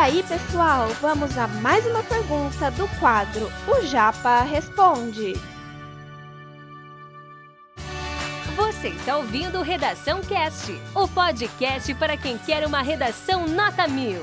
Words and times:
aí, 0.00 0.22
pessoal, 0.22 0.88
vamos 1.02 1.36
a 1.36 1.46
mais 1.46 1.84
uma 1.84 2.02
pergunta 2.02 2.70
do 2.70 2.88
quadro 2.98 3.52
O 3.68 3.84
Japa 3.84 4.40
Responde. 4.44 5.34
Você 8.56 8.88
está 8.88 9.18
ouvindo 9.18 9.60
Redação 9.60 10.22
Cast, 10.22 10.72
o 10.94 11.06
podcast 11.06 11.94
para 11.96 12.16
quem 12.16 12.38
quer 12.38 12.66
uma 12.66 12.80
redação 12.80 13.46
nota 13.46 13.86
mil. 13.86 14.22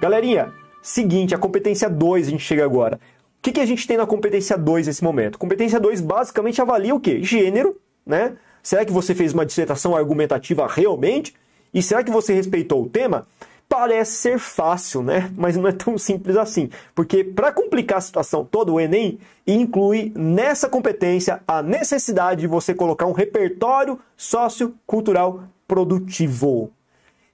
Galerinha, 0.00 0.52
seguinte, 0.82 1.32
a 1.32 1.38
competência 1.38 1.88
2 1.88 2.26
a 2.26 2.30
gente 2.30 2.42
chega 2.42 2.64
agora. 2.64 2.96
O 2.96 3.42
que, 3.42 3.52
que 3.52 3.60
a 3.60 3.66
gente 3.66 3.86
tem 3.86 3.96
na 3.96 4.04
competência 4.04 4.58
2 4.58 4.88
nesse 4.88 5.04
momento? 5.04 5.38
Competência 5.38 5.78
2 5.78 6.00
basicamente 6.00 6.60
avalia 6.60 6.92
o 6.92 6.98
quê? 6.98 7.22
Gênero, 7.22 7.80
né? 8.04 8.36
Será 8.62 8.84
que 8.84 8.92
você 8.92 9.14
fez 9.14 9.32
uma 9.32 9.46
dissertação 9.46 9.96
argumentativa 9.96 10.66
realmente? 10.66 11.34
E 11.72 11.82
será 11.82 12.02
que 12.02 12.10
você 12.10 12.32
respeitou 12.32 12.82
o 12.82 12.88
tema? 12.88 13.26
Parece 13.68 14.12
ser 14.12 14.38
fácil, 14.38 15.02
né? 15.02 15.30
Mas 15.36 15.56
não 15.56 15.68
é 15.68 15.72
tão 15.72 15.98
simples 15.98 16.36
assim. 16.36 16.70
Porque 16.94 17.22
para 17.22 17.52
complicar 17.52 17.98
a 17.98 18.02
situação 18.02 18.44
toda, 18.44 18.72
o 18.72 18.80
Enem 18.80 19.18
inclui 19.46 20.12
nessa 20.16 20.68
competência 20.68 21.42
a 21.46 21.62
necessidade 21.62 22.40
de 22.40 22.46
você 22.46 22.74
colocar 22.74 23.06
um 23.06 23.12
repertório 23.12 23.98
sociocultural 24.16 25.44
produtivo. 25.66 26.70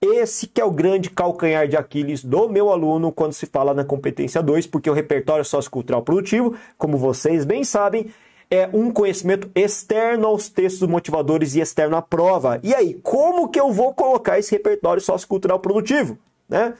Esse 0.00 0.46
que 0.46 0.60
é 0.60 0.64
o 0.64 0.70
grande 0.70 1.10
calcanhar 1.10 1.66
de 1.66 1.76
Aquiles 1.76 2.22
do 2.22 2.48
meu 2.48 2.70
aluno 2.70 3.10
quando 3.10 3.32
se 3.32 3.46
fala 3.46 3.74
na 3.74 3.84
competência 3.84 4.40
2, 4.40 4.64
porque 4.68 4.88
o 4.88 4.92
repertório 4.92 5.44
sociocultural 5.44 6.02
produtivo, 6.02 6.54
como 6.76 6.96
vocês 6.96 7.44
bem 7.44 7.64
sabem, 7.64 8.06
é 8.50 8.68
um 8.72 8.90
conhecimento 8.90 9.50
externo 9.54 10.26
aos 10.26 10.48
textos 10.48 10.88
motivadores 10.88 11.54
e 11.54 11.60
externo 11.60 11.96
à 11.96 12.02
prova. 12.02 12.60
E 12.62 12.74
aí, 12.74 12.94
como 13.02 13.48
que 13.48 13.60
eu 13.60 13.72
vou 13.72 13.92
colocar 13.92 14.38
esse 14.38 14.52
repertório 14.52 15.02
sociocultural 15.02 15.58
produtivo? 15.60 16.18
Né? 16.48 16.74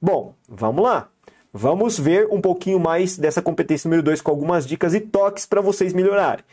Bom, 0.00 0.34
vamos 0.48 0.82
lá. 0.82 1.08
Vamos 1.52 1.98
ver 1.98 2.26
um 2.32 2.40
pouquinho 2.40 2.80
mais 2.80 3.16
dessa 3.16 3.40
competência 3.40 3.88
número 3.88 4.02
2 4.02 4.20
com 4.20 4.30
algumas 4.30 4.66
dicas 4.66 4.92
e 4.92 5.00
toques 5.00 5.46
para 5.46 5.60
vocês 5.60 5.92
melhorarem. 5.92 6.44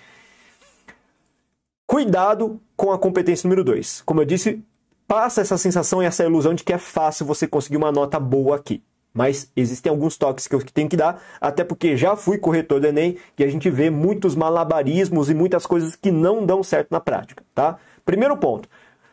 Cuidado 1.88 2.62
com 2.78 2.92
a 2.92 3.00
competência 3.00 3.48
número 3.48 3.64
2. 3.64 4.03
Como 4.06 4.22
eu 4.22 4.25
disse, 4.25 4.64
passa 5.08 5.42
essa 5.42 5.58
sensação 5.58 6.03
e 6.03 6.06
essa 6.06 6.23
ilusão 6.23 6.53
de 6.53 6.64
que 6.64 6.72
é 6.72 6.78
fácil 6.78 7.25
você 7.25 7.48
conseguir 7.48 7.78
uma 7.78 7.92
nota 7.92 8.20
boa 8.20 8.56
aqui. 8.56 8.84
Mas 9.14 9.52
existem 9.56 9.90
alguns 9.90 10.17
toques 10.17 10.48
que 10.48 10.56
eu 10.56 10.64
tenho 10.64 10.88
que 10.88 10.95
dar, 10.95 11.22
até 11.40 11.64
porque 11.64 11.98
já 11.98 12.16
fui 12.16 12.38
corretor 12.38 12.80
do 12.80 12.88
Enem 12.88 13.18
e 13.38 13.44
a 13.44 13.48
gente 13.48 13.70
vê 13.70 13.90
muitos 13.90 14.36
malabarismos 14.36 15.30
e 15.30 15.34
muitas 15.34 15.66
coisas 15.66 15.95
que 15.95 16.12
não 16.12 16.45
dão 16.45 16.64
certo 16.64 16.92
na 16.92 17.00
prática, 17.00 17.44
tá? 17.53 17.78
Primeiro 18.06 18.38
ponto, 18.38 18.70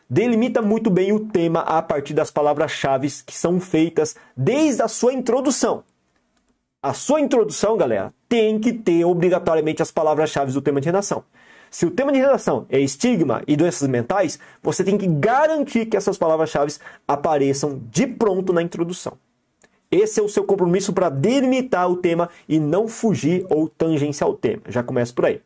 delimita 0.09 0.61
muito 0.61 0.89
bem 0.89 1.11
o 1.11 1.19
tema 1.19 1.59
a 1.61 1.81
partir 1.81 2.13
das 2.13 2.31
palavras-chave 2.31 3.09
que 3.25 3.35
são 3.35 3.59
feitas 3.59 4.15
desde 4.35 4.81
a 4.81 4.87
sua 4.87 5.13
introdução. 5.13 5.83
A 6.81 6.93
sua 6.93 7.19
introdução, 7.19 7.75
galera, 7.75 8.13
tem 8.29 8.57
que 8.57 8.71
ter 8.71 9.03
obrigatoriamente 9.03 9.81
as 9.81 9.91
palavras-chave 9.91 10.53
do 10.53 10.61
tema 10.61 10.79
de 10.79 10.85
redação. 10.85 11.25
Se 11.69 11.85
o 11.85 11.91
tema 11.91 12.11
de 12.11 12.19
redação 12.19 12.65
é 12.69 12.79
estigma 12.79 13.43
e 13.45 13.55
doenças 13.55 13.87
mentais, 13.87 14.39
você 14.63 14.83
tem 14.83 14.97
que 14.97 15.05
garantir 15.05 15.85
que 15.85 15.97
essas 15.97 16.17
palavras-chave 16.17 16.73
apareçam 17.07 17.81
de 17.91 18.07
pronto 18.07 18.53
na 18.53 18.61
introdução. 18.61 19.17
Esse 19.91 20.19
é 20.19 20.23
o 20.23 20.29
seu 20.29 20.43
compromisso 20.43 20.93
para 20.93 21.09
delimitar 21.09 21.89
o 21.89 21.97
tema 21.97 22.29
e 22.47 22.59
não 22.59 22.87
fugir 22.87 23.45
ou 23.49 23.67
tangenciar 23.67 24.29
o 24.29 24.35
tema. 24.35 24.61
Já 24.67 24.83
começa 24.83 25.13
por 25.13 25.25
aí. 25.25 25.41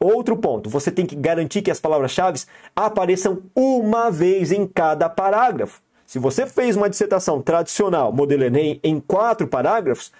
Outro 0.00 0.36
ponto, 0.36 0.68
você 0.68 0.90
tem 0.90 1.06
que 1.06 1.14
garantir 1.14 1.62
que 1.62 1.70
as 1.70 1.80
palavras-chave 1.80 2.40
apareçam 2.74 3.42
uma 3.54 4.10
vez 4.10 4.52
em 4.52 4.66
cada 4.66 5.08
parágrafo. 5.08 5.80
Se 6.06 6.18
você 6.18 6.46
fez 6.46 6.76
uma 6.76 6.90
dissertação 6.90 7.40
tradicional, 7.40 8.12
modelo 8.12 8.44
Enem, 8.44 8.80
em 8.82 9.00
quatro 9.00 9.46
parágrafos, 9.46 10.12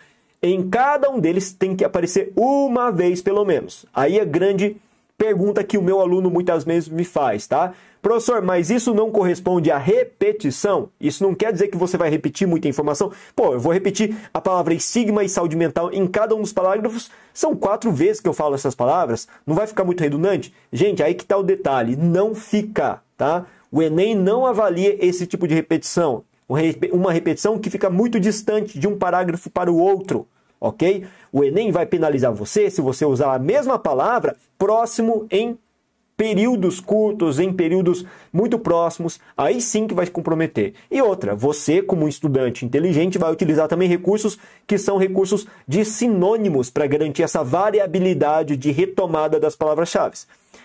em 0.42 0.68
cada 0.68 1.10
um 1.10 1.18
deles 1.18 1.52
tem 1.52 1.74
que 1.74 1.84
aparecer 1.84 2.32
uma 2.36 2.90
vez 2.90 3.22
pelo 3.22 3.44
menos. 3.44 3.86
Aí 3.94 4.18
é 4.18 4.24
grande 4.24 4.76
pergunta 5.16 5.64
que 5.64 5.78
o 5.78 5.82
meu 5.82 6.00
aluno 6.00 6.30
muitas 6.30 6.64
vezes 6.64 6.88
me 6.88 7.04
faz, 7.04 7.46
tá? 7.46 7.72
Professor, 8.04 8.42
mas 8.42 8.68
isso 8.68 8.92
não 8.92 9.10
corresponde 9.10 9.70
à 9.70 9.78
repetição? 9.78 10.90
Isso 11.00 11.24
não 11.24 11.34
quer 11.34 11.50
dizer 11.50 11.68
que 11.68 11.76
você 11.78 11.96
vai 11.96 12.10
repetir 12.10 12.46
muita 12.46 12.68
informação? 12.68 13.10
Pô, 13.34 13.54
eu 13.54 13.58
vou 13.58 13.72
repetir 13.72 14.14
a 14.34 14.42
palavra 14.42 14.74
estigma 14.74 15.24
e 15.24 15.28
saúde 15.30 15.56
mental 15.56 15.90
em 15.90 16.06
cada 16.06 16.34
um 16.34 16.42
dos 16.42 16.52
parágrafos. 16.52 17.10
São 17.32 17.56
quatro 17.56 17.90
vezes 17.90 18.20
que 18.20 18.28
eu 18.28 18.34
falo 18.34 18.54
essas 18.54 18.74
palavras. 18.74 19.26
Não 19.46 19.56
vai 19.56 19.66
ficar 19.66 19.84
muito 19.84 20.02
redundante? 20.02 20.52
Gente, 20.70 21.02
aí 21.02 21.14
que 21.14 21.24
tá 21.24 21.38
o 21.38 21.42
detalhe. 21.42 21.96
Não 21.96 22.34
fica, 22.34 23.00
tá? 23.16 23.46
O 23.72 23.80
Enem 23.80 24.14
não 24.14 24.44
avalia 24.44 24.98
esse 25.00 25.26
tipo 25.26 25.48
de 25.48 25.54
repetição. 25.54 26.24
Uma 26.92 27.10
repetição 27.10 27.58
que 27.58 27.70
fica 27.70 27.88
muito 27.88 28.20
distante 28.20 28.78
de 28.78 28.86
um 28.86 28.98
parágrafo 28.98 29.48
para 29.48 29.72
o 29.72 29.78
outro 29.78 30.28
ok? 30.60 31.06
O 31.30 31.44
Enem 31.44 31.70
vai 31.70 31.84
penalizar 31.84 32.32
você 32.32 32.70
se 32.70 32.80
você 32.80 33.04
usar 33.04 33.34
a 33.34 33.38
mesma 33.38 33.78
palavra 33.78 34.34
próximo 34.58 35.26
em 35.30 35.58
períodos 36.16 36.80
curtos, 36.80 37.40
em 37.40 37.52
períodos 37.52 38.04
muito 38.32 38.58
próximos, 38.58 39.18
aí 39.36 39.60
sim 39.60 39.86
que 39.86 39.94
vai 39.94 40.06
se 40.06 40.12
comprometer. 40.12 40.74
E 40.90 41.02
outra, 41.02 41.34
você, 41.34 41.82
como 41.82 42.08
estudante 42.08 42.64
inteligente, 42.64 43.18
vai 43.18 43.32
utilizar 43.32 43.68
também 43.68 43.88
recursos 43.88 44.38
que 44.66 44.78
são 44.78 44.96
recursos 44.96 45.46
de 45.66 45.84
sinônimos 45.84 46.70
para 46.70 46.86
garantir 46.86 47.22
essa 47.22 47.42
variabilidade 47.42 48.56
de 48.56 48.70
retomada 48.70 49.40
das 49.40 49.56
palavras-chave. 49.56 50.16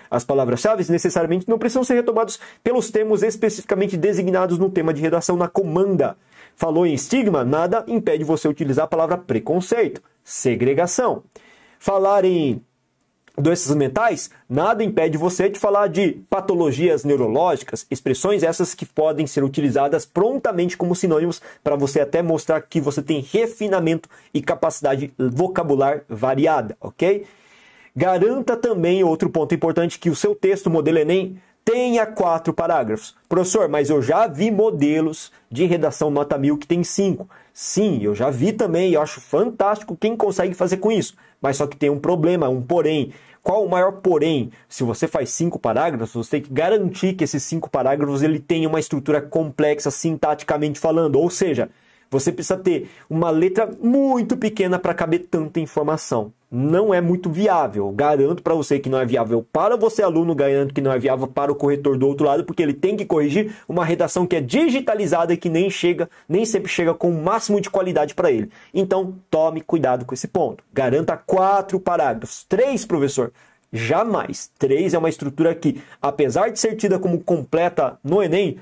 As 0.10 0.24
palavras-chave 0.24 0.92
necessariamente 0.92 1.48
não 1.48 1.60
precisam 1.60 1.84
ser 1.84 1.96
retomados 1.96 2.40
pelos 2.64 2.90
termos 2.90 3.22
especificamente 3.22 3.96
designados 3.96 4.58
no 4.58 4.70
tema 4.70 4.94
de 4.94 5.02
redação 5.02 5.36
na 5.36 5.48
comanda. 5.48 6.18
Falou 6.56 6.86
em 6.86 6.94
estigma, 6.94 7.44
nada 7.44 7.84
impede 7.88 8.24
você 8.24 8.48
utilizar 8.48 8.86
a 8.86 8.88
palavra 8.88 9.18
preconceito, 9.18 10.02
segregação. 10.24 11.24
Falar 11.80 12.26
em 12.26 12.62
doenças 13.40 13.76
mentais, 13.76 14.30
nada 14.50 14.84
impede 14.84 15.18
você 15.18 15.50
de 15.50 15.60
falar 15.60 15.88
de 15.88 16.20
patologias 16.30 17.04
neurológicas, 17.04 17.86
expressões 17.90 18.44
essas 18.44 18.76
que 18.76 18.86
podem 18.86 19.26
ser 19.26 19.44
utilizadas 19.44 20.06
prontamente 20.06 20.78
como 20.78 20.96
sinônimos 20.96 21.42
para 21.64 21.76
você 21.76 22.02
até 22.02 22.22
mostrar 22.22 22.62
que 22.62 22.82
você 22.82 23.02
tem 23.02 23.22
refinamento 23.22 24.10
e 24.34 24.42
capacidade 24.42 25.14
vocabular 25.18 26.02
variada, 26.08 26.76
ok? 26.82 27.26
Garanta 27.96 28.56
também 28.56 29.04
outro 29.04 29.30
ponto 29.30 29.54
importante 29.54 30.00
que 30.00 30.10
o 30.10 30.16
seu 30.16 30.36
texto 30.36 30.70
modelo 30.70 31.00
Enem 31.00 31.38
tenha 31.70 32.04
quatro 32.08 32.52
parágrafos. 32.52 33.16
Professor, 33.28 33.70
mas 33.70 33.92
eu 33.92 34.02
já 34.02 34.26
vi 34.26 34.50
modelos 34.50 35.32
de 35.52 35.66
redação 35.66 36.10
nota 36.10 36.36
mil 36.36 36.58
que 36.58 36.66
tem 36.66 36.84
cinco. 36.84 37.30
Sim, 37.54 38.00
eu 38.02 38.16
já 38.16 38.32
vi 38.32 38.52
também 38.52 38.94
eu 38.94 39.02
acho 39.02 39.22
fantástico 39.22 39.96
quem 39.96 40.18
consegue 40.18 40.56
fazer 40.56 40.78
com 40.78 40.92
isso. 40.92 41.14
Mas 41.40 41.58
só 41.58 41.68
que 41.68 41.78
tem 41.78 41.92
um 41.92 42.00
problema, 42.00 42.50
um 42.50 42.60
porém. 42.60 43.14
Qual 43.44 43.64
o 43.64 43.70
maior 43.70 44.02
porém? 44.02 44.52
Se 44.68 44.84
você 44.84 45.08
faz 45.08 45.30
cinco 45.30 45.60
parágrafos, 45.60 46.26
você 46.26 46.32
tem 46.32 46.42
que 46.42 46.52
garantir 46.52 47.14
que 47.14 47.24
esses 47.24 47.44
cinco 47.44 47.70
parágrafos 47.70 48.24
ele 48.24 48.40
tenha 48.40 48.68
uma 48.68 48.80
estrutura 48.80 49.22
complexa 49.22 49.92
sintaticamente 49.92 50.80
falando. 50.80 51.18
Ou 51.18 51.30
seja, 51.30 51.70
você 52.10 52.32
precisa 52.32 52.58
ter 52.58 52.90
uma 53.08 53.30
letra 53.30 53.70
muito 53.80 54.36
pequena 54.36 54.80
para 54.80 54.96
caber 54.96 55.28
tanta 55.30 55.60
informação. 55.60 56.34
Não 56.52 56.92
é 56.92 57.00
muito 57.00 57.30
viável. 57.30 57.92
Garanto 57.92 58.42
para 58.42 58.56
você 58.56 58.80
que 58.80 58.90
não 58.90 59.00
é 59.00 59.06
viável 59.06 59.46
para 59.54 59.76
você, 59.76 60.02
aluno, 60.02 60.34
garanto 60.34 60.74
que 60.74 60.82
não 60.82 60.92
é 60.92 60.98
viável 60.98 61.28
para 61.28 61.52
o 61.52 61.56
corretor 61.56 61.98
do 61.98 62.08
outro 62.08 62.26
lado, 62.26 62.44
porque 62.44 62.64
ele 62.64 62.74
tem 62.74 62.98
que 62.98 63.06
corrigir 63.06 63.56
uma 63.68 63.86
redação 63.86 64.26
que 64.26 64.36
é 64.36 64.42
digitalizada 64.42 65.34
e 65.34 65.38
que 65.38 65.48
nem 65.48 65.70
chega, 65.70 66.10
nem 66.28 66.46
sempre 66.46 66.72
chega 66.72 66.94
com 66.94 67.12
o 67.12 67.24
máximo 67.24 67.62
de 67.62 67.70
qualidade 67.70 68.16
para 68.16 68.32
ele. 68.32 68.50
Então, 68.74 69.16
tome 69.30 69.62
cuidado 69.62 70.06
com 70.06 70.14
esse 70.14 70.28
ponto. 70.28 70.64
Garanta 70.74 71.16
quatro 71.16 71.80
parágrafos. 71.80 72.44
Três, 72.50 72.84
professor. 72.84 73.32
Jamais. 73.72 74.50
Três 74.58 74.96
é 74.96 74.98
uma 74.98 75.10
estrutura 75.10 75.54
que, 75.54 75.82
apesar 76.02 76.50
de 76.50 76.60
ser 76.60 76.76
tida 76.76 76.98
como 76.98 77.20
completa 77.20 78.00
no 78.04 78.24
Enem, 78.24 78.58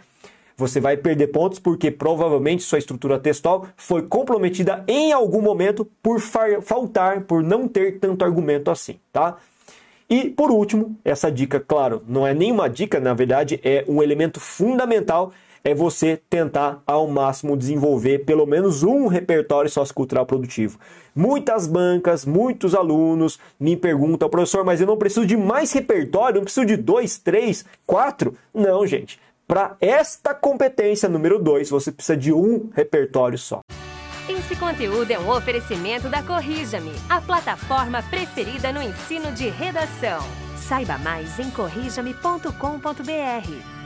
você 0.57 0.79
vai 0.79 0.97
perder 0.97 1.27
pontos 1.27 1.59
porque 1.59 1.91
provavelmente 1.91 2.63
sua 2.63 2.79
estrutura 2.79 3.19
textual 3.19 3.67
foi 3.77 4.01
comprometida 4.01 4.83
em 4.87 5.13
algum 5.13 5.41
momento 5.41 5.85
por 6.01 6.19
faltar, 6.19 7.21
por 7.21 7.43
não 7.43 7.67
ter 7.67 7.99
tanto 7.99 8.25
argumento 8.25 8.71
assim, 8.71 8.99
tá? 9.13 9.37
E 10.09 10.29
por 10.29 10.49
último, 10.49 10.95
essa 11.05 11.31
dica, 11.31 11.59
claro, 11.59 12.01
não 12.07 12.25
é 12.25 12.33
nenhuma 12.33 12.67
dica, 12.67 12.99
na 12.99 13.13
verdade 13.13 13.59
é 13.63 13.85
um 13.87 14.01
elemento 14.01 14.39
fundamental 14.39 15.31
é 15.63 15.73
você 15.73 16.21
tentar 16.29 16.81
ao 16.87 17.07
máximo 17.07 17.57
desenvolver 17.57 18.19
pelo 18.19 18.45
menos 18.45 18.83
um 18.83 19.07
repertório 19.07 19.69
sociocultural 19.69 20.25
produtivo. 20.25 20.79
Muitas 21.13 21.67
bancas, 21.67 22.25
muitos 22.25 22.73
alunos 22.73 23.37
me 23.59 23.75
perguntam, 23.75 24.29
professor, 24.29 24.63
mas 24.63 24.79
eu 24.79 24.87
não 24.87 24.95
preciso 24.95 25.25
de 25.25 25.35
mais 25.35 25.73
repertório, 25.73 26.37
não 26.37 26.45
preciso 26.45 26.65
de 26.65 26.77
dois, 26.77 27.17
três, 27.17 27.65
quatro? 27.85 28.33
Não, 28.53 28.87
gente. 28.87 29.19
Para 29.47 29.77
esta 29.79 30.35
competência 30.35 31.07
número 31.07 31.39
2, 31.39 31.69
você 31.69 31.89
precisa 31.89 32.17
de 32.17 32.33
um 32.33 32.69
repertório 32.75 33.37
só. 33.37 33.61
Esse 34.27 34.57
conteúdo 34.57 35.09
é 35.09 35.17
um 35.17 35.29
oferecimento 35.29 36.09
da 36.09 36.21
Corrija-me, 36.21 36.91
a 37.09 37.21
plataforma 37.21 38.03
preferida 38.03 38.73
no 38.73 38.81
ensino 38.81 39.31
de 39.31 39.47
redação. 39.47 40.21
Saiba 40.57 40.97
mais 40.97 41.39
em 41.39 41.49
corrijame.com.br. 41.49 43.76